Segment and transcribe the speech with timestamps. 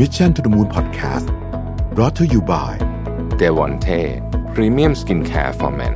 [0.00, 1.26] Mission to the Moon Podcast
[1.94, 2.72] brought to you by
[3.40, 4.00] d e v o n t e
[4.54, 5.94] Premium Skincare for Men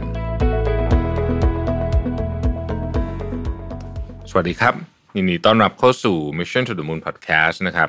[4.30, 4.74] สวัสดีครับ
[5.17, 7.88] ยินดีต้อนรับเข้าสู่ Mission to the Moon Podcast นะครับ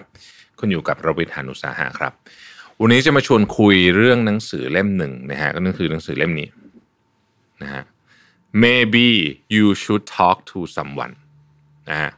[0.59, 2.13] คุณอยู่กับรวิทยานุสาหะครับ
[2.79, 6.47] วันนี้จะมาชวนคุยเรื่องหนังสือเล่มหนึ่งนะฮะก็นั่นคือหนังสือเล่มนี้
[7.62, 7.83] นะฮะ
[8.63, 9.08] Maybe
[9.55, 11.13] you should talk to someone
[11.89, 12.12] นะฮะ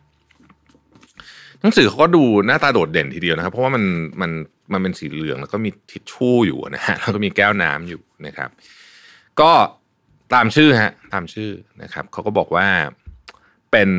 [1.62, 3.84] หนังสือเขาก็ดูหน้าตาโดดเด่นทีเดียวนะครับ เพราะว่ามัน
[4.22, 4.32] มัน
[4.74, 8.50] มันเป็นสีเหลือง แล้วก็มีทิชชู่อยู่นะฮะแล้วก็มีแก้วน้ำอยู่นะครับ
[9.42, 9.52] ก็
[10.34, 11.52] ตามชื่อฮะตามชื่อ
[11.84, 12.68] นะครับเขาก็บอกว่า
[13.72, 13.90] เป็น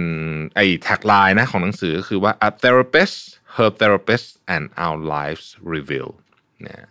[0.56, 3.16] ไอ้แท็กไลน์นะของหนังสือก็คือว่า a therapist
[3.56, 6.08] her therapist and our lives reveal
[6.66, 6.88] นะ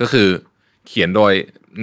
[0.00, 0.28] ก็คือ
[0.86, 1.32] เขียนโดย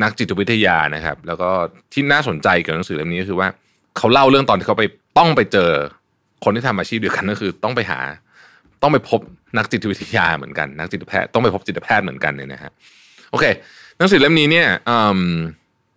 [0.03, 1.49] นักจิตวิทยานะครับ แล้วก็
[1.93, 3.47] ที่น่าสนใจกับหนังสือเล่มนี้ก็คือว่า
[3.97, 4.83] เขาเล่าเรื่องตอนที่เขาไป
[5.17, 5.71] ต้องไปเจอ
[6.43, 7.99] คนที่ทำอาชีพเดียวกันก็คือต้องไปหา
[8.81, 9.21] ต้องไปพบ
[9.57, 12.71] นักจิตวิทยาเหมือนกัน นักจิตแพทย์ต้องไปพบจิตแพทย์เหมือนกันเนี่ยนะฮะ
[13.31, 13.45] โอเค
[13.97, 14.67] หนังสือเล่มนี้เนี่ย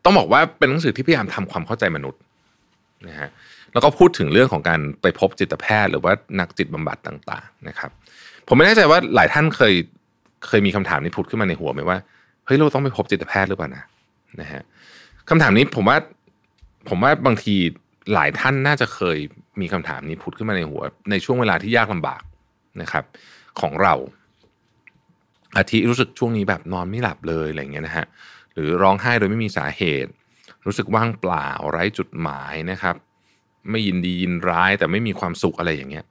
[0.05, 2.21] ต้องบอกว่าเป็นหนังสือที่พยายามทำความเข้าใจมนุษย์
[3.09, 3.29] นะฮะ
[3.73, 7.91] แล้วก็พูดถึงเรื่องของการไปพบจิตแพทย์ หรือว่านักจิตบำบัดต่าง ๆ นะครับ
[8.49, 9.75] ผมไม่แน่ใจว่าหลายท่านเคย
[10.47, 11.99] เคยมีคำถามนี้ผุดขึ้นมาในหัวไหมว่า
[12.47, 13.85] เฮ้ยเราต้องไปพบจิตแพทย์หรือเปล่านะ
[14.41, 14.63] นะฮะ
[15.29, 15.97] คำถามนี้ผมว่า
[16.89, 17.55] ผมว่าบางที
[18.15, 19.19] หลายท่านน่าจะเคย
[19.61, 22.23] มีคำถามนี้ผุดขึ้นมาในหัว ในช่วงเวลาที่ยากลำบาก
[22.83, 23.05] นะครับ
[23.61, 23.95] ของเรา
[25.57, 28.07] อาทิรู้สึกช่วงนี้แบบนอนไม่หลับเลยอะไรเงี้ยนะฮะ
[28.53, 30.11] หรือร้องไห้โดยไม่มีสาเหตุ
[30.67, 32.97] รู้สึกว่างเปล่าไร้จุดหมายนะครับ
[33.71, 36.05] ไม่ยินดียินร้ายแต่ไม่มีความสุขอะไรอย่างเงี้ย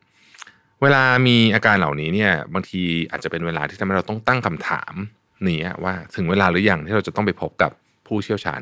[0.82, 4.94] เวลามีอาการเหล่านี้เนี่ยบางทีอาจจะเป็นเวลาที่ทำให้เราต้องตั้งคำถาม
[5.60, 7.72] นี้ว่าถึงเวลาหรือยังที่เราจะต้องไปพบกับ
[8.08, 8.62] ผู้เชี่ยวชาญ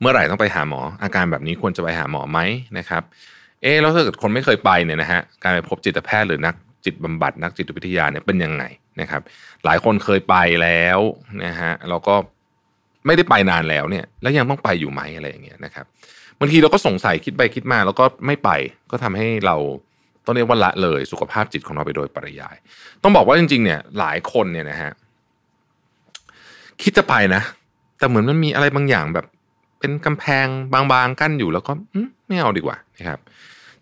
[0.00, 2.38] เมื่อไหร่ต้องไปหาหมอ อาการแบบนี้ควรจะไปหาหมอไหม
[2.78, 3.02] นะครับ
[3.62, 8.64] เออแล้วถ้าเกิดคนไม่เคยไปเนี่ยนะฮะการไปพบจิตแพทย์หรือนักจิตบำบัดนักจิตวิทยาเนี่ยเป็นยังไง
[9.00, 9.22] นะครับ
[9.64, 10.98] หลายคนเคยไปแล้ว
[11.44, 12.14] นะฮะเราก็
[13.06, 15.86] ไม่ได้ไปนานแล้วเนี่ย แล้วยังต้องไปอยู่ไหมอะไรอย่างเงี้ยนะครับ
[16.40, 18.50] บางทีเราก็สงสัยคิดไปคิดมา แล้วก็ไม่ไป
[18.90, 19.56] ก็ทำให้เรา
[20.24, 22.56] ต้องเรียกว่าละเลยสุขภาพจิตของเราไปโดยปริยาย
[23.02, 24.92] ต้องบอกว่าจริง ๆ เนี่ยหลายคนเนี่ยนะฮะ
[26.82, 27.42] คิดจะไปนะ
[27.98, 29.26] แต่เหมือนมันมีอะไรบางอย่างแบบ
[29.78, 31.72] เป็นกำแพงบางๆกั้นอยู่แล้วก็
[32.26, 33.18] ไม่เอาดีกว่านะครับ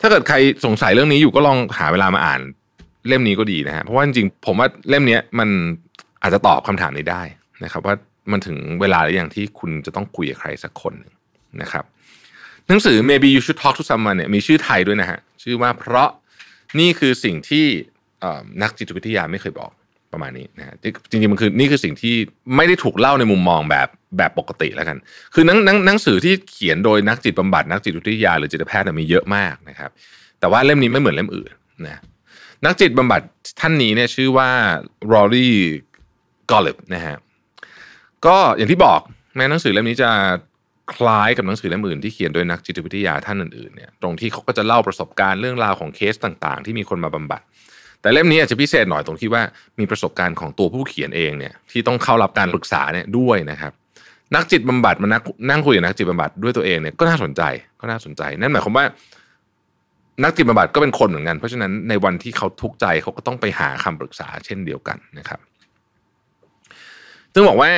[0.01, 2.41] ถ้าเกิดใครสงสัยเรื่องนี้อยู่ก็ลองหาเวลามาอ่าน
[3.09, 5.49] เล่มนี้ก็ดีนะฮะเพราะว่าจริงๆผมว่าเล่มนี้มัน
[6.23, 7.23] อาจจะตอบคำถามนี้ได้
[7.65, 7.95] นะครับ ว่า
[8.33, 11.13] มันถึงเวลาหรือยังที่คุณจะต้องคุยกับใครสักคนหนึ่ง
[11.63, 11.85] นะครับ
[12.69, 16.11] หนังสือ maybe you should talk to someone เนี่ยมีชื่อไทยด้วยนะฮะชื่อว่าเพราะ
[16.79, 17.65] นี่คือสิ่งที่
[18.63, 19.71] นักจิตวิทยาไม่เคยบอก
[20.13, 20.75] ประมาณนี้นะฮะ
[21.11, 22.15] จริงๆมันคือนี่คือสิ่งที่
[22.57, 24.97] ไม่ได้ถูกเล่าในมุมมองแบบ แบบปกติแล้วกัน
[25.35, 29.91] คือหนังหนังหนังสือที่เขียนโดยนักจิตบำบัดนักจิตวิทยาหรือจิตแพทย์มีเยอะมากนะครับ
[30.41, 31.53] แต่ว่าเล่มนี้ไม่เหมือนเล่มอื่น
[31.87, 32.01] นะ
[32.65, 33.21] นักจิตบำบัด
[33.61, 34.49] ท่านนี้เนี่ยชื่อว่า
[35.13, 35.55] รอรี่
[36.51, 37.17] กอลเลบนะฮะ
[38.27, 39.01] ก็อย่างที่บอก
[39.37, 40.11] แม้หนังสือเล่มนี้จะ
[40.95, 47.43] คล้ายกับหนังสือเล่มอื่นที่เขียนโดยนักจิตวิทยาท่านอื่นๆเนี่ยตรงที่เขาก็จะเล่าประสบการณ์เรื่องราวของเคสต่างๆ ที่มีคนมาบำบัด
[48.01, 49.43] แต่เล่มนี้อาจจะพิเศษหน่อยตรงที่ว่า
[49.79, 53.73] มีประสบการณ์ของตัวผู้เขียนเองเนี่ยที่ต้องเข้ารับการปรึกษาเนี่ยด้วยนะครับ
[54.35, 57.43] นักจิตบำบัดมานักนั่งคุยกับนักจิตบำบัดด้วยตัวเองเนี่ยก็น่าสนใจ
[57.81, 58.85] ก็น่าสนใจ นั่นหมายความว่า
[60.23, 65.41] นักจิตบำบัดก็เป็นคนเหมือนกัน เพราะฉะนั้นในวันที่เขาทุกข์ใจเขาก็ต้องไปหาคำปรึกษาเช่นเดียวกันนะครับ
[67.35, 67.71] ซึ่งบอกว่า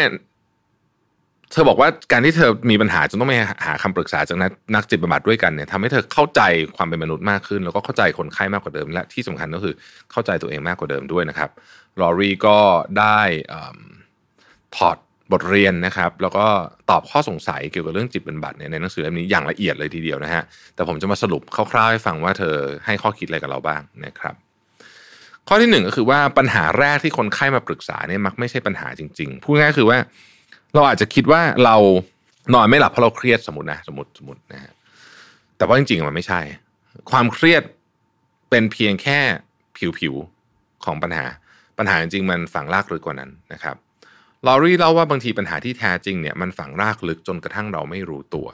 [1.52, 3.34] เธอบอกว่าการที่เธอมีปัญหาจนต้องไป
[3.66, 6.40] หาคำปรึกษาจากนักนักจิตบำบัดด้วยกันเนี่ยทำให้เธอเข้าใจ
[6.76, 9.74] ความเป็นมนุษย์มากขึ้น แล้วก็เข้าใจคนไข้มากกว่าเดิม และที่สำคัญก็คือ
[10.12, 11.50] เข้าใจตัวเองมากกว่าเดิมด้วยนะครับ
[12.00, 12.58] ลอรีก็
[12.98, 13.20] ได้
[14.76, 14.96] ถอด
[15.32, 16.46] บทเรียนนะครับ แล้วก็
[16.90, 20.42] ตอบข้อสงสัยเกี่ยวกับเรื่องจิตบำบัดเนี่ยในหนังสือเล่มนี้อย่างละเอียดเลยทีเดียวนะฮะ
[20.74, 22.54] แต่ผมจะมาสรุปคร่าวๆให้ฟังว่าเธอ
[22.86, 24.34] ให้ข้อคิดอะไรกับเราบ้างนะครับ
[25.48, 29.98] ข้อที่หนึ่งก็คือว่าปัญหาแรกที่คนไข้มาปรึกษาเนี่ยมักไม่ใช่ปัญหาจริง ๆ พูดง่ายคือว่า
[30.74, 31.76] เราอาจจะคิดว่าเรา
[32.54, 34.72] นอนไม่หลับเพราะเราเครียดสมมตินะสมมติสมมตินะฮะ
[35.56, 36.40] แต่ว่าจริงๆมันไม่ใช่
[37.10, 37.62] ความเครียด
[38.50, 39.20] เป็นเพียงแค่
[39.98, 41.26] ผิวๆของปัญหา
[41.78, 43.76] ปัญหาจริงๆมันฝังรากลึกกว่านั้นนะครับ
[44.46, 48.48] ลอรี่เล่าว่าบางทีปัญหาที่แท้จริงเนี่ยมันฝังรากลึกจนกระทั่งเราไม่รู้ตัว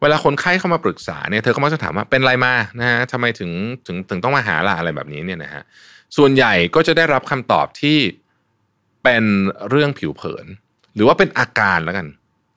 [0.00, 3.50] เวลาคนไข้เข้ามาปรึกษาเนี่ยเธอก็มักจะถามว่าเป็นไรมานะฮะทำไมถึง
[3.86, 5.62] ถึงถึงต้องมาหาล่ะอะไรแบบนี้เนี่ยนะฮะ
[6.16, 7.98] ส่วนใหญ่ก็จะได้รับคำตอบที่
[9.04, 9.24] เป็น
[9.68, 10.46] เรื่องผิวเผิน
[10.94, 12.06] หรือว่าเป็นอาการแล้วกัน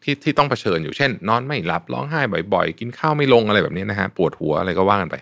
[0.04, 2.22] ที่ที่ต้องเผชิญอยู่เช่น นอนไม่หลับร้องไห้
[2.54, 5.16] บ่อยๆ กินข้าวไม่ลงอะไรแบบนี้นะฮะปวดหัวอะไรก็ว่ากันไป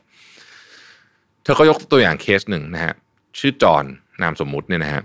[1.43, 2.93] เธอก็ยกตัวอย่างเคสหนึ่งนะฮะ
[3.39, 3.85] ชื่อจอน
[4.21, 5.03] นามสมมุติเนี่ยนะฮะ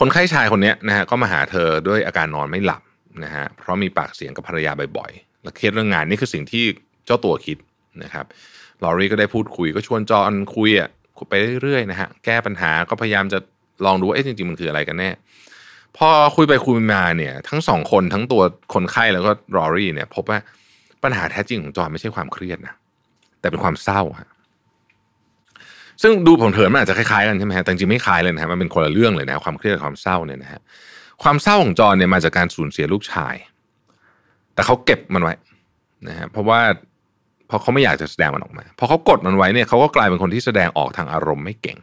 [0.00, 2.82] คนไข้ชายคนนี้นะฮะก็มาหาเธอด้วยอาการนอนไม่หลับ
[3.24, 6.64] นะฮะเพราะมีปากเสียงกับภรรยาบ่อยๆ และเครียดเรื่องงานนี่คือสิ่งที่
[7.06, 7.58] เจ้าตัวคิด
[8.02, 8.26] นะครับ
[8.84, 10.88] ลอรี่ก็ได้พูดคุยก็ชวนจอนคุยอะ
[11.28, 13.38] ไปเรื่อยๆนะฮะแก้ปัญหาก็พยายามจะ
[13.84, 15.10] ลองดูว่าเอ๊ะจริงๆมันคืออะไรกันแน่
[15.96, 18.42] พอคุยไปคุยมาเนี่ย ทั้งสองคนทั้งตัว
[18.74, 20.38] คนไข้แล้วก็รอรี่เนี่ย พบว่า
[21.02, 22.74] ปัญหาแท้จริงของจอห์นไม่ใช่ความเครียดนะ
[23.40, 24.28] แต่เป็นความเศร้าฮะ
[26.02, 30.60] ซึ่งดูผลเผินมันอาจจะคล้ายๆกันใช่ไหมฮะแต่จริงไม่คล้ายเลยนะฮะมันเป็นคนละเรื่องเลยนะความเครียดความเศร้าเนี่ยนะฮะ
[31.22, 33.34] ความเศร้าของจอห์นเนี่ยมาจากการสูญเสียลูกชาย
[34.54, 35.34] แต่เขาเก็บมันไว้
[36.08, 36.60] นะฮะเพราะว่า
[37.50, 41.78] พอเขาไม่อยากจะแสดงมันออกมา พอเขากดมันไว้เนี่ยเขาก็กลายเป็นคนที่แสดงออกทางอารมณ์ไม่เก่ง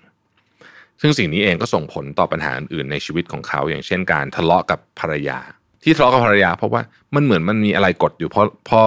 [1.02, 5.40] ซึ่งสิ่งนี้เองก็ส่งผลต่อปัญหาอื่นๆในชีวิตของเขา อย่างเช่นการทะเลาะกับภรรยา
[5.84, 6.82] ที่ทะเลาะกับภรรยา เพราะว่า
[7.16, 8.80] มันเหมือนมันมีอะไรกดอยู่พอพอ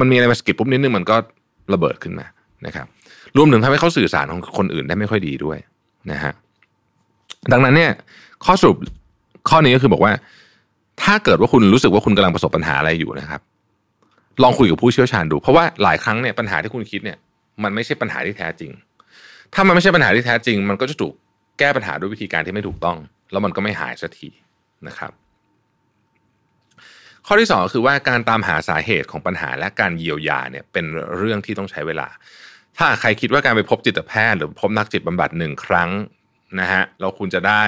[0.00, 1.16] มันมีอะไรมาสกิดปุ๊บนิดนึงมันก็
[1.74, 2.26] ระเบิดขึ้นมา
[2.66, 2.86] นะครับ
[3.36, 5.58] รวมถึงทำให้เขาสื่อสารของคนอื่นได้ไม่ค่อยดีด้วย
[6.12, 6.32] นะฮะ
[7.52, 7.92] ดังนั้นเนี่ย
[8.44, 8.76] ข้อสรุป
[9.48, 10.12] ข้อนี้ก็คือบอกว่า
[11.02, 13.40] ถ้าเกิดว่าคุณรู้สึกว่าคุณกำลังประสบปัญหาอะไรอยู่นะครับ
[14.42, 17.18] ลองคุยกับผู้เชี่ยวชาญดู เพราะว่าหลายครั้งเนี่ยปัญหาที่คุณคิดเนี่ย
[17.62, 18.70] มันไม่ใช่ปัญหาที่แท้จริง
[19.54, 21.12] ถ้ามันไม่ใช่ปัญหาที่แท้จริง มันก็จะถูก
[21.58, 22.96] แก้ปัญหาด้วยวิธีการที่ไม่ถูกต้อง
[23.32, 24.28] แล้วมันก็ไม่หายสักที
[24.88, 25.12] นะครับ
[27.26, 30.84] ข้อที่สองคือว่าการตามหาสาเหตุของปัญหาและการเยียวยาเนี่ยเป็น
[31.16, 32.08] เรื่องที่ต้องใช้เวลา
[32.78, 35.90] ถ้าใครคิดว่าการไปพบจิตแพทย์ หรือพบนักจิตบำบัดหนึ่งครั้ง
[36.60, 37.62] นะฮะแล้วคุณจะได้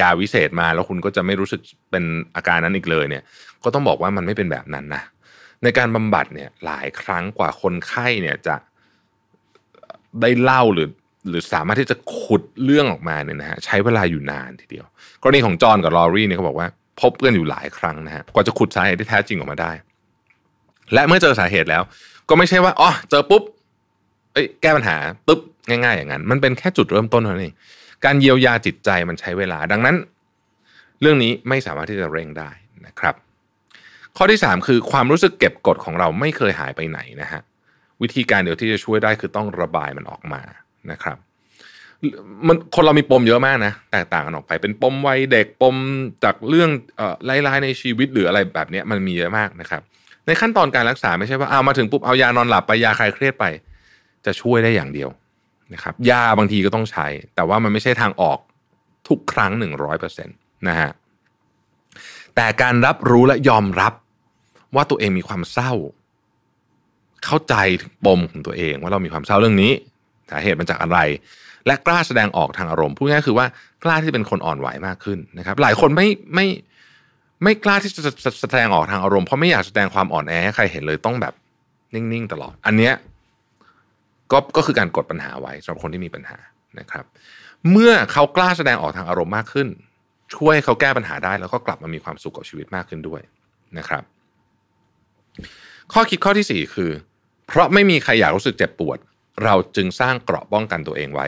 [0.00, 1.60] ยาวิเศษมาแล้วคุณก็จะไม่รู้สึก
[1.90, 2.04] เป็น
[2.36, 3.22] อาการนั้นอีกเลยเนี่ย
[3.64, 5.02] ก็ต้องบอกว่ามันไม่เป็นแบบนั้นนะ
[5.62, 8.56] ในการบำบัดเนี่ยหลายครั้งกว่าคนไข้เนี่ยจะ
[10.20, 10.88] ได้เล่าหรือ
[11.28, 14.86] หรือสามารถที่จะขุดเรื่องออกมาเนี่ยนะฮะใช้เวลาอยู่นานทีเดียว
[15.22, 16.68] กรณีของจอห์นกับลอรี่เนี่ยเขาบอกว่า
[17.00, 19.72] พบกันอยู่หลายครั้งนะฮะกว่าจะขุดสาเหตุที่แท้จริงออกมาได้
[20.94, 21.82] และเมื่อเจอสาเหตุแล้ว
[22.28, 23.42] ก็ไม่ใช่ว่าอ๋อเจอปุ๊บ
[24.32, 24.96] เอ้ยแก้ปัญหา
[25.26, 27.54] ปุ๊บง่าย ๆ อย่างนั้น มันเป็นแค่จุดเริ่มต้นเท่านั้นเอง
[28.04, 29.96] การเยียวยาจิตใจมันใช้เวลา ดังนั้น
[31.00, 32.50] เรื่องนี้ไม่สามารถที่จะเร่งได้
[32.86, 33.14] นะครับ
[34.16, 37.40] ข้อที่ 3 คือความรู้สึกเก็บกดของเราไม่เคยหายไปไหนนะฮะ
[38.02, 40.42] วิธีการเดียวที่จะช่วยได้คือต้องระบายมันออกมา
[40.90, 41.18] นะครับ
[42.46, 45.76] มันคนเรามีปมเยอะมากนะแตกต่างกันออกไป เป็นปมวัยเด็กปม
[46.24, 49.82] จากเรื่องเอ่อไล่ๆในชีวิตหรืออะไรแบบนี้มันมีเยอะมากนะครับ
[50.26, 53.44] ในขั้นตอนการรักษาไม่ใช่ว่าเอามาถึงปุ๊บเอายานอนหลับไปยาคลายเครียดไป
[54.26, 55.10] จะช่วยได้อย่างเดียว
[55.74, 58.38] นะครับยาบางทีก็ต้องใช้ แต่ว่ามันไม่ใช่ทางออก
[59.08, 60.36] ทุกครั้งหนึ่งร้อยเปอร์เซ็นต์
[60.68, 60.90] นะฮะ
[62.36, 63.92] แต่การรับรู้และยอมรับ
[64.74, 65.72] ว่าตัวเองมีความเศร้า
[67.24, 67.54] เข้าใจ
[68.04, 69.72] ปมของตัวเอง ว่าเรามีความเศร้าเรื่องนี้
[70.30, 70.98] สาเหตุมาจากอะไร
[71.66, 73.46] และกล้าแสดงออกทางอารมณ์พูดง่ายคือว่า
[73.84, 76.46] กล้าที่เป็นคนอ่อนไหวมากขึ้นนะครับ หลายคนไม่ไม่
[77.42, 78.02] ไม่กล้าที่จะ
[78.40, 81.34] แสดงออกทางอารมณ์เพราะไม่อยากแสดงความอ่อนแอให้ใครเห็นเลยต้องแบบ
[81.94, 82.94] นิ่งๆตลอด อันเนี้ย
[84.32, 86.38] ก็ก็คือการกดปัญหาไว้สำหรับคนที่มีปัญหา
[86.78, 87.04] นะครับ
[87.70, 89.68] เมื่อเขากล้าแสดงออกทางอารมณ์มากขึ้น
[90.34, 93.20] ช่วยเขาแก้ปัญหาได้ แล้วก็กลับมามีความสุขกับชีวิตมากขึ้นด้วย
[93.78, 94.02] นะครับ
[95.92, 96.90] ข้อคิดข้อที่สี่คือ
[97.46, 98.98] เพราะไม่มีใครอยากรู้สึกเจ็บปวด
[99.44, 101.26] เราจึงสร้างเกราะป้องกันตัวเองไว้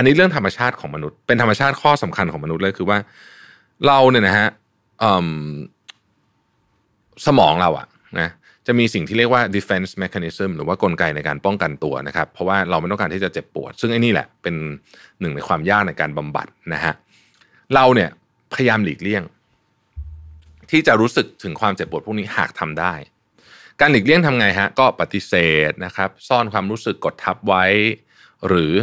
[0.00, 2.98] อันนี้เรื่องธรรมชาติของมนุษย์ เป็นธรรมชาติข้อสำคัญของมนุษย์เลยคือว่า
[3.86, 4.48] เราเนี่ยนะฮะ
[7.26, 7.86] สมองเราอะ
[8.20, 8.28] นะ
[8.66, 14.54] จะมีสิ่งที่เรียกว่า defense mechanism หรือว่ากลไกในการป้องกันตัวนะครับ เพราะว่าเราไม่ต้องการที่จะเจ็บปวด ซึ่งไอ้นี่แหละเป็น
[15.20, 16.94] หนึ่งในความยากในการบำบัดนะฮะ
[17.74, 18.10] เราเนี่ย
[18.54, 19.22] พยายามหลีกเลี่ยง
[20.70, 22.94] ที่จะรู้สึกถึงความเจ็บปวดพวกนี้หากทำได้
[23.80, 25.34] การหลีกเลี่ยงทำไงฮะก็ปฏิเส
[25.68, 27.64] ธนะครับ ซ่อนความรู้สึกกดทับไว้
[28.48, 28.74] หรือ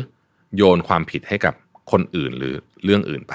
[0.56, 1.54] โยนความผิดให้กับ
[1.92, 2.54] คนอื่นหรือ
[2.86, 3.34] เรื่องอื่นไป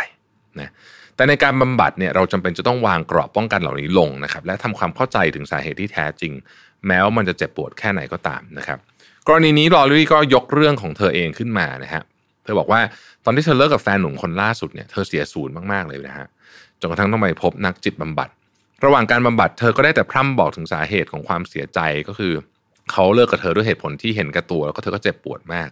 [0.61, 0.71] นะ
[1.17, 6.33] แต่ในการบำบัดเนี่ยเราจำเป็นจะต้องวางกรอบป้องกันเหล่านี้ลงนะครับ และทำความเข้าใจถึงสาเหตุที่แท้จริง
[6.87, 8.79] แม้ว่ามันจะเจ็บปวดแค่ไหนก็ตามนะครับ
[9.29, 12.03] กรณีนี้ลอรี่ก็ยกเรื่องของเธอเองขึ้นมานะฮะ
[12.45, 12.81] เธอบอกว่า
[13.25, 16.27] ตอนที่เธอเลิกกับแฟนหนุ่มคนล่าสุดเนี่ยเธอเสียศูนย์มากๆเลยนะฮะ
[16.81, 18.29] จนกระทั่งต้องไปพบนักจิตบำบัด
[18.85, 22.33] ระหว่างการบำบัดเธอก็ได้แต่พร่ำบอกถึงสาเหตุของความเสียใจก็คือ
[22.93, 25.71] เขาเลิกกับเธอด้วยเหตุผลที่เห็นกับตัวแล้วก็เธอก็เจ็บปวดมาก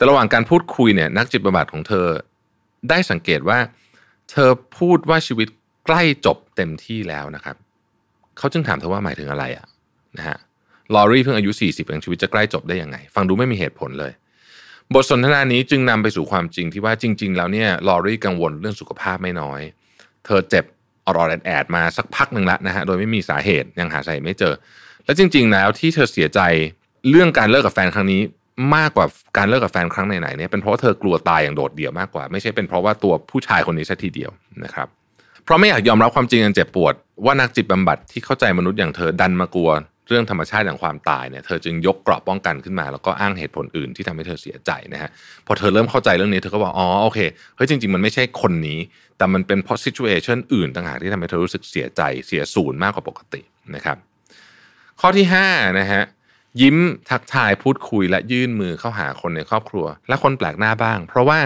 [0.00, 2.06] แต่ระหว่างการพูดคุยเนี่ยนักจิตบำบัดของเธอ
[2.88, 3.58] ได้สังเกตว่า
[4.30, 5.48] เธอพูดว่าชีวิต
[5.86, 7.56] ใกล้จบเต็มที่แล้วนะครับ
[8.38, 9.66] เขาจึงถามเธอว่าหมายถึงอะไรอะ
[10.16, 10.38] นะฮะ
[10.94, 14.12] ลอรี่เพิ่งอายุ 40เองชีวิตจะใกล้จบได้ยังไง ฟังดูไม่มีเหตุผลเลย
[14.94, 19.60] บทสนทนานี้จึงนำไปสู่ความจริงที่ว่าจริง ๆ แล้วเนี่ยลอรี่กังวลเรื่องสุขภาพไม่น้อย
[20.24, 20.64] เธอเจ็บ
[21.06, 24.54] อรอดแอดมาสักพักหนึ่งแล้วนะฮะโดยไม่มีสาเหตุยังหาสาเหตุไม่เจอ
[25.04, 26.40] และจริง ๆ แล้วที่เธอเสียใจ
[27.10, 28.22] เรื่องการเลิกกับแฟนครั้งนี้
[28.76, 34.30] มากกว่าการเลิกกับแฟนครั้งไหนๆเนี่ยเป็นเพราะเธอกลัวตายอย่างโดดเดี่ยวมากกว่า ไม่ใช่เป็นเพราะว่าตัวผู้ชายคนนี้ซะทีเดียว
[34.64, 34.88] นะครับ
[35.44, 39.70] เพราะไม่อยากยอมรับความจริงอันเจ็บปวด ว่านักจิตบำบัดที่เข้าใจมนุษย์อย่างเธอดันมากลัว
[40.08, 45.10] เรื่องธรรมชาติอย่างความตายเนี่ยเธอจึงยกเกราะป้องกันขึ้นมา แล้วก็อ้างเหตุผลอื่นที่ทำให้เธอเสียใจนะฮะ
[45.46, 47.18] พอเธอเริ่มเข้าใจเรื่องนี้เธอก็บอกอ๋อโอเค
[47.56, 48.78] เฮ้ยจริง ๆ มันไม่ใช่คนนี้
[49.18, 53.40] แต่มันเป็นเพราะซิจูเอชันอื่นต่างหากที่ทำให้เธอรู้สึกเสียใจเสียศูนย์มากกว่าปกติ
[53.74, 53.96] นะครับ
[55.00, 56.02] ข้อที่5นะฮะ
[56.60, 56.76] ยิ้ม
[57.10, 61.38] ทักทายพูดคุย และยื่นมือเข้าหาคนในครอบครัว และคนแปลกหน้าบ้าง เพราะว่า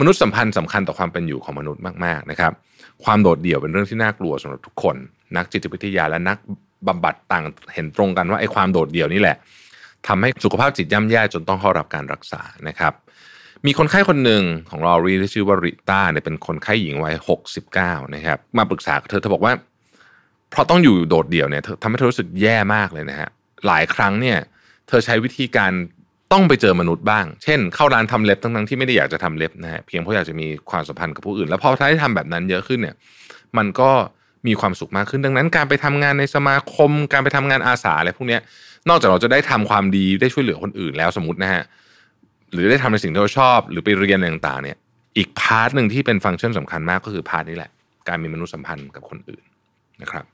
[0.00, 2.52] มนุษยสัมพันธ์สำคัญต่อความเป็นอยู่ของมนุษย์มากๆนะครับ
[3.04, 4.96] ความโดดเดี่ยวเป็นเรื่องที่น่ากลัวสำหรับทุกคน
[5.36, 6.38] นักจิตวิทยาและนัก
[6.88, 9.36] บำบัดต่างเห็นตรงกันว่าไอ้ความโดดเดี่ยวนี่แหละ
[10.08, 12.92] ทำให้สุขภาพจิตย่ำแย่จนต้องเข้ารับการรักษานะครับ
[13.66, 17.14] มีคนไข้คนหนึ่งของลอรีที่ชื่อว่าริต้าเนี่ยเป็นคนไข้หญิงวัย
[17.64, 19.52] 69นะครับมาปรึกษาเธอเธอบอกว่า
[20.50, 23.28] เพราะต้องอยู่โดดเดี่ยวเนี่ยทำให้เธอรู้สึกแย่มากเลยนะฮะ
[23.66, 24.38] หลายครั้งเนี่ย
[24.88, 25.72] เธอใช้วิธีการ
[26.32, 32.94] ต้องไปเจอมนุษย์บ้าง เช่น เข้าร้านทำเล็บทั้งๆที่ไม่ได้อยากจะทำเล็บนะฮะเพียงเพราะอยากจะมีความสัมพันธ์กับผู้อื่น แล้วพอได้ทำแบบนั้นเยอะขึ้นเนี่ย
[33.56, 33.90] มันก็
[34.46, 38.38] มีความสุขมากขึ้นดังนั้น การไปทำงานในสมาคม การไปทำงานอาสาอะไรพวกนี้
[38.88, 41.62] นอกจากเราจะได้ทำความดีได้ช่วยเหลือคนอื่นแล้วสมมตินะฮะ
[42.52, 44.76] หรือได้ทำในสิ่งที่เราชอบ หรือไปเรียนอะไรต่างๆเนี่ย
[45.16, 47.70] อีก part หนึ่งที่เป็นฟังก์ชันสำคัญมากก็คือ part นี้แหละ
[48.08, 49.44] การมีมนุษยสัมพันธ์กับคนอื่น
[50.02, 50.24] นะครับ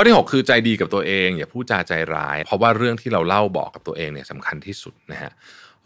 [0.00, 5.32] ้อที่ 6 คือใจดีกับตัวเอง อย่าพูดจาใจร้าย เพราะว่าเรื่องที่เราเล่าบอกกับตัวเองเนี่ยสำคัญที่สุดนะฮะ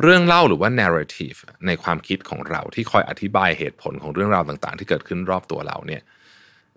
[0.02, 6.02] เรื่องเล่าหรือว่า narrative ในความคิดของเราที่คอยอธิบายเหตุผลของเรื่องราวต่างๆ ที่เกิดขึ้นรอบตัวเราเนี่ย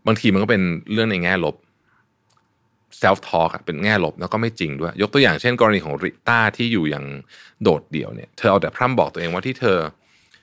[0.07, 0.61] บางทีมันก็เป็น
[0.93, 1.55] เรื่องในแง่ลบ
[3.01, 7.05] self talk เป็นแง่ลบแล้วก็ไม่จริงด้วย ยกตัวอย่างเช่น กรณีของริต้าที่อยู่อย่าง
[7.63, 9.77] โดดเดี่ยวเนี่ยเธอเอาแต่พร่ำบอกตัวเองว่าที่เธอ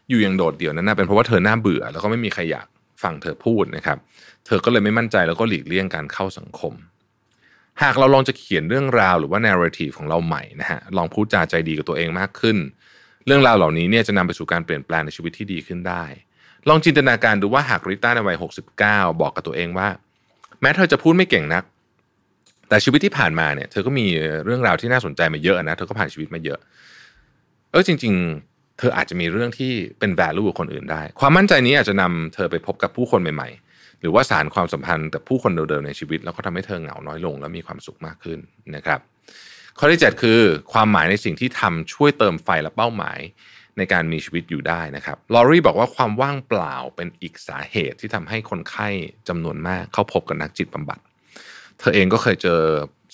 [0.08, 2.66] อยู่อย่างโดดเดี่ยวนั้นนะเป็นเพราะว่าเธอหน้าเบื่อ แล้วก็ไม่มีใครอยาก
[3.02, 3.98] ฟังเธอพูดนะครับ
[4.46, 6.74] เธอก็เลยไม่มั่นใจแล้วก็หลีกเลี่ยงการเข้าสังคม
[7.82, 12.56] หากเราลองจะเขียนเรื่องราวหรือว่า narrative ของเราใหม่นะฮะลองพูดจาใจดีกับตัวเองมากขึ้น
[13.26, 16.04] เรื่องราวเหล่านี้เนี่ยจะนำไปสู่การเปลี่ยนแปลงในชีวิตที่ดีขึ้นได้
[16.68, 18.36] ลองจินตนาการดูว่าหากริต้าในวัย
[18.78, 19.88] 69 บอกกับตัวเองว่า
[20.60, 21.64] แม้เธอจะพูดไม่เก่งนัก
[22.68, 24.06] แต่ชีวิตที่ผ่านมาเนี่ย เธอก็มี
[24.44, 26.58] เรื่องราวที่น่าสนใจมาเยอะนะเธอก็ผ่านชีวิตมาเยอะ
[27.70, 28.51] เออจริง ๆ
[28.82, 38.38] ธออาจจะมีเรื่องที่เป็น value กับคนอื่นได้ ความมั่นใจนี้อาจจะนำเธอไปพบกับผู้คนใหม่ ๆ หรือว่าสารความสัมพันธ์กับผู้คนเดิมๆในชีวิต แล้วก็ทำให้เธอเหงาน้อยลง และมีความสุขมากขึ้น
[38.76, 39.00] นะครับ
[39.78, 40.40] ข้อที่ 7 คือ
[40.72, 43.18] ความหมายในสิ่งที่ทำช่วยเติมไฟและเป้าหมาย
[43.78, 48.88] ในการมีชีวิตอยู่ได้นะครับ ลอรี่บอกว่าความว่างเปล่าเป็นอีกสาเหตุที่ทำให้คนไข้
[49.28, 50.98] จำนวนมากเข้าพบกับนักจิตบำบัด
[51.80, 52.60] เธอเองก็เคยเจอ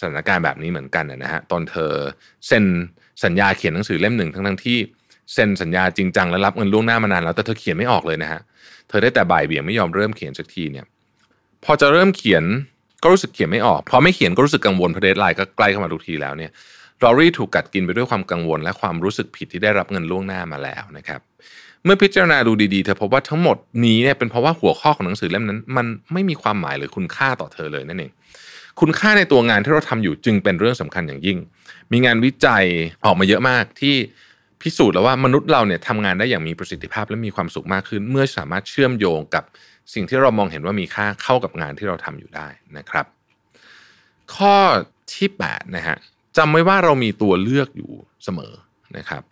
[0.00, 1.92] สถานการณ์แบบนี้เหมือนกันนะฮะตอนเธอ
[2.46, 2.64] เซ็น
[3.24, 4.78] สัญญาเขียนหนังสือเล่มหนึ่งทั้งทั้งที่
[5.32, 8.40] เซ็นสัญญาจริงจังและรับเงินล่วงหน้ามานานแล้วแต่เธอเขียนไม่ออกเลยนะฮะ
[8.88, 10.86] เธอได้แต่บ่ายเบี่ยงไม่ยอมเริ่มเขียนสักทีเนี่ย
[11.64, 12.44] พอจะเริ่มเขียน
[13.02, 16.50] ก็รู้สึกเขียนไม่ออกพอไม่เขียนก็รู้สึกกังวลเพราะเดทไลน์ก็ใกล้เข้ามาทุกทีแล้วเนี่ย
[17.02, 21.20] ลอรี่ถูกกัดกินไปด้วยความกังวล และความรู้สึกผิดที่ได้รับเงินล่วงหน้ามาแล้วนะครับ
[21.84, 28.12] เมื่อพิจารณาดูดีๆเธอพบว่าทั้งหมดนี้เนี่ยเป็นเพราะว่าหัวข้อของหนังสือเล่มนั้น มันไม่มีความหมายหรือคุณค่าต่อเธอเลยนั่นเอง
[28.80, 31.38] คุณค่าในตัวงานที่เราทำอยู่จึงเป็นเรื่องสำคัญอย่างยิ่ง
[31.92, 32.64] มีงานวิจัย
[33.04, 33.94] ออกมาเยอะมากที่
[34.62, 39.44] พิสูจน์แล้วว่ามนุษย์เราเนี่ยทำงานได้อย่างมีประสิทธิภาพและมีความสุขมากขึ้น เมื่อสามารถเชื่อมโยงกับ
[39.94, 43.06] สิ่งที่เรามองเห็นว่ามีค่าเข้ากับงานที่เราทำอยู่ได้นะครับ
[44.34, 44.56] ข้อ
[45.14, 45.96] ที่8นะฮะ
[46.36, 47.92] จำไว้ว่าเรามีตัวเลือกอยู่
[48.24, 48.52] เสมอ
[48.96, 49.22] นะครับ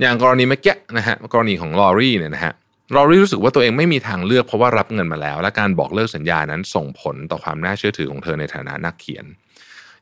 [0.00, 2.52] อย่างกรณีเมื่อกี้นะฮะกรณีของลอรี่เนี่ยนะฮะ
[2.94, 9.24] เรารู้สึกว่าตัวเองไม่มีทางเลือกเพราะว่ารับเงินมาแล้ว และการบอกเลิกสัญญานั้นส่งผลต่อความน่าเชื่อถือของเธอในฐานะนักเขียน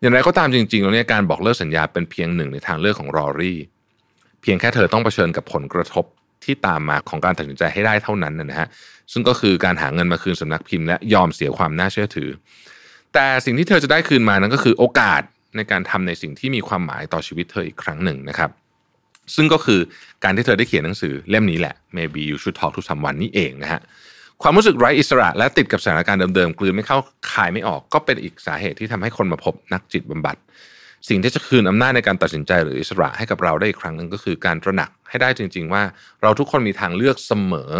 [0.01, 3.59] อย่างไรก็ตามจริงๆแล้วเนี่ยการบอกเลิกสัญญาเป็นเพียงหนึ่งในทางเลือกของรอรี่
[4.43, 6.05] เพียงแค่เธอต้องเผชิญกับผลกระทบ
[6.45, 8.69] ที่ตามมาของการตัดสินใจให้ได้เท่านั้นนะฮะ
[9.13, 12.29] ซึ่งก็คือการหาเงินมาคืนสำนักพิมพ์และยอมเสียความน่าเชื่อถือ
[13.15, 15.23] แต่สิ่งที่เธอจะได้คืนมานั้นก็คือโอกาส
[15.57, 18.51] ในการทำในสิ่งที่มีความหมายต่อชีวิตเธออีกครั้งหนึ่งนะครับ
[19.35, 19.81] ซึ่งก็คือ
[20.25, 23.81] การที่เธอได้เขียนหนังสือเล่มนี้แหละ Maybe You Should Talk to Someone นี่เองนะฮะ
[24.43, 26.99] ความรู้สึกไร้อิสระและติดกับสถานการณ์เดิมๆกลืนไม่เข้า
[27.33, 30.37] คายไม่ออกก็เป็นอีกสาเหตุที่ทำให้คนมาพบนักจิตบำบัด
[31.09, 35.83] สิ่งที่จะคืนอำนาจในการตัดสินใจหรืออิสระให้กับเราได้อีกครั้งหนึ่งก็คือการตระหนักให้ได้จริง ๆ ว่า
[36.23, 37.73] เราทุกคนมีทางเลือกเสมอ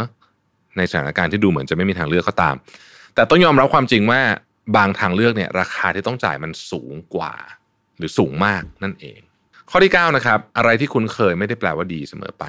[0.77, 2.55] ในสถานการณ์ที่ดูเหมือนจะไม่มีทางเลือกก็ตาม
[3.15, 4.21] แต่ต้องยอมรับความจริงว่า
[4.77, 7.35] บางทางเลือกเนี่ยราคาที่ต้องจ่ายมันสูงกว่า
[7.99, 9.21] หรือสูงมากนั่นเอง
[9.71, 12.45] ข้อที่9นะครับอะไรที่คุณเคยไม่ได้แปลว่าดีเสมอไป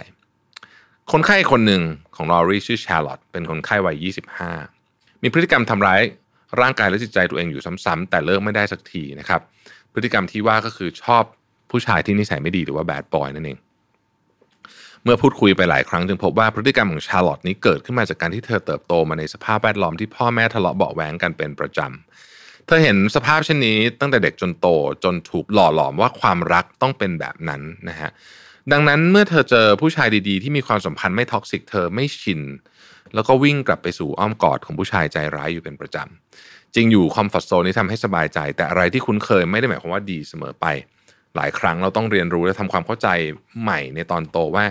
[1.11, 1.81] คนไข้คนหนึ่ง
[2.15, 4.05] ของลอรีชื่อชาร์ลอตเป็นคนไข้วัย
[4.61, 6.01] 25 มีพฤติกรรมทำร้าย
[6.61, 9.41] ร่างกายและจิตใจตัวเองอยู่ซ้ำๆแต่เลิกไม่ได้สักทีนะครับ
[9.93, 11.23] พฤติกรรมที่ว่าก็คือชอบ
[11.71, 13.59] ผู้ชายที่นิสัยไม่ดีหรือว่า bad boy นั่นเอง
[15.03, 24.67] เมื่อพูดคุยไปหลายครั้งจึงพบว่าพฤติกรรมของชาร์ลอตนี้เกิดขึ้นมาจากการที่เธอเติบโตมาในสภาพแวดล้อมที่พ่อแม่ทะเลาะเบาะแว้งกันเป็นประจำ เธอเห็นสภาพเช่นนี้ตั้งแต่เด็กจนโต
[25.03, 28.09] จนถูกหล่อหลอมว่าความรักต้องเป็นแบบนั้นนะฮะ
[28.71, 32.41] ดังนั้นเมื่อเธอเจอผู้ชายดีๆ ที่มีความสัมพันธ์ไม่ toxic เธอไม่ชิน
[33.13, 40.65] แล้วก็วิ่งกลับไปสู่อ้อมกอดของผู้ชายใจร้ายอยู่เป็นประจำ จริงอยู่ comfort zone นี้ทำให้สบายใจ แต่อะไรที่คุ้นเคยไม่ได้หมายความว่าดีเสมอไป
[41.35, 43.07] หลายครั้งเราต้องเรียนรู้และทำความเข้าใจ
[43.61, 44.65] ใหม่ในตอนโตว่า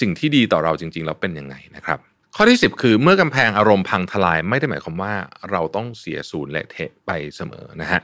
[0.00, 1.98] สิ่งที่ดีต่อเราจริงๆแล้วเป็นยังไงนะครับ
[2.36, 5.14] ข้อที่ 10 คือเมื่อกำแพงอารมณ์พังทลายไม่ได้หมายความว่า
[5.50, 8.00] เราต้องเสียศูนย์และเทะไปเสมอนะฮะ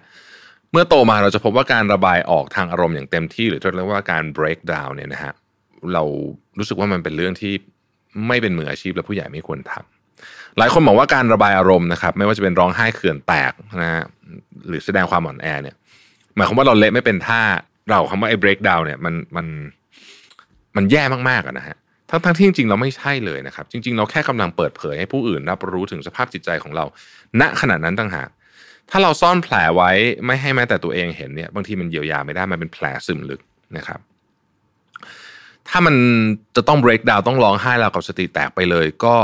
[0.72, 5.32] เมื่อโตมาเราจะพบว่าการระบายออกทางอารมณ์อย่างเต็มที่ หรือที่เรียกว่าการ break down เนี่ยนะฮะ
[5.92, 6.02] เรา
[6.58, 7.54] รู้สึกว่ามันเป็นเรื่องที่
[8.28, 9.99] ไม่เป็นมืออาชีพและผู้ใหญ่ไม่ควรทำ
[10.58, 14.04] หลายคนบอกว่าการระบายอารมณ์นะครับ ไม่ว่าจะเป็นร้องไห้เขื่อนแตกนะฮะ
[14.68, 15.76] หรือแสดงความอ่อนแอเนี่ย
[16.36, 17.42] หมายความว่าเราเละไม่เป็นท่า
[17.90, 19.46] เราคำว่าไอ้ break down เนี่ยมันมัน
[20.76, 21.76] มันแย่มากๆนะฮะ
[22.10, 26.84] ทั้งทั้งที่จริงๆเราไม่ใช่เลยนะครับ จริง ๆ เราแค่กำลังเปิดเผยให้ผู้อื่นรับรู้ถึงสภาพจิตใจของเรา
[27.40, 28.28] ณขณะนั้นต่างหาก
[28.90, 29.90] ถ้าเราซ่อนแผลไว้
[30.26, 33.40] ไม่ให้แม้แต่ตัวเองเห็นเนี่ยบางทีมันเยียวยาไม่ได้มันเป็นแผลซึมลึก
[33.76, 34.00] นะครับ
[35.68, 35.94] ถ้ามัน
[36.56, 39.16] จะต้อง break down ต้องร้องไห้เรากับสติแตกไปเลย ก็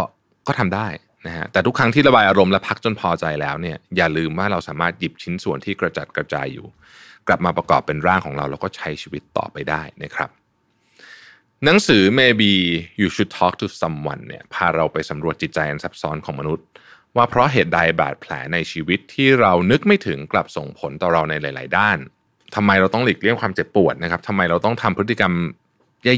[0.46, 0.88] ก็ทำได้
[1.26, 6.66] นะฮะแต่ทุกครั้งที่ระบายอารมณ์และพักจนพอใจแล้วเนี่ยอย่าลืมว่าเราสามารถหยิบชิ้นส่วนที่กระจัดกระจายอยู่
[7.28, 10.30] กลับมาประกอบเป็นร่างของเราแล้วก็ใช้ชีวิตต่อไปได้นะครับ
[11.64, 12.50] หนังสือ maybe
[13.00, 16.66] you should talk to someone เนี่ยพาเราไปสำรวจจิตใจอันซับซ้อนของมนุษย์
[17.16, 21.98] ว่าเพราะเหตุใดบาดแผลในชีวิตที่เรานึกไม่ถึงกลับส่งผลต่อเราในหลาย ๆ ด้าน
[22.54, 25.32] ทำไมเราต้องหลีกเลี่ยงความเจ็บปวดนะครับทำไมเราต้องทำพฤติกรรม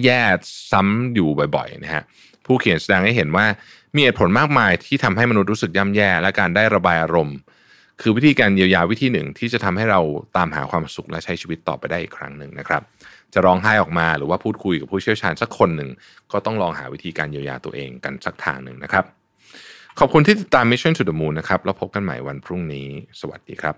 [0.05, 2.03] แย่ๆซ้ำอยู่บ่อย ๆ นะฮะ
[2.47, 3.47] ผู้เขียนแสดงให้เห็นว่า
[3.95, 7.37] มีเหตุผลมากมายที่ทำให้มนุษย์รู้สึกย่ำแย่และการได้ระบายอารมณ์
[8.01, 10.01] คือวิธีการเยียวยาวิธีหนึ่งที่จะทำให้เรา
[10.37, 12.83] ตามหาความสุขและใช้ชีวิตต่อไปได้อีกครั้งหนึ่งนะครับ
[13.35, 15.91] จะร้องไห้ออกมาหรือว่าพูดคุยกับผู้เชี่ยวชาญสักคนหนึ่ง
[16.33, 19.05] ก็ต้องลองหาวิธีการเยียวยาตัวเองกันสักทางหนึ่งนะครับ
[19.99, 22.89] ขอบคุณที่ติดตาม Mission to the Moon นะครับแล้วพบกันใหม่วันพรุ่งนี้
[23.21, 23.75] สวัสดีครับ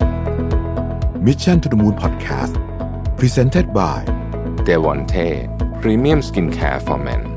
[1.27, 2.53] Mission to the Moon Podcast
[3.19, 3.99] Presented by
[4.67, 5.27] d e v o n t e
[5.81, 7.30] Premium Skincare for Men